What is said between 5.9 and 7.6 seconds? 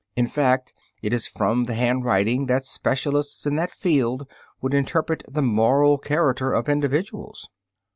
character of individuals.